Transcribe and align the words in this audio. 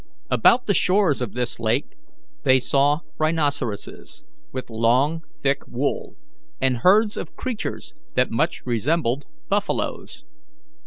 About 0.31 0.65
the 0.65 0.73
shores 0.73 1.21
of 1.21 1.33
this 1.35 1.59
lake 1.59 1.95
they 2.41 2.57
saw 2.57 3.01
rhinoceroses 3.19 4.23
with 4.51 4.71
long 4.71 5.21
thick 5.43 5.61
wool, 5.67 6.15
and 6.59 6.77
herds 6.77 7.15
of 7.15 7.35
creatures 7.35 7.93
that 8.15 8.31
much 8.31 8.63
resembled 8.65 9.27
buffaloes. 9.47 10.23